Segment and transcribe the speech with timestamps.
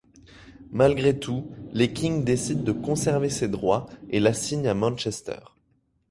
[0.71, 5.37] Malgré tous les Kings décident de conserver ses droits et l'assignent à Manchester.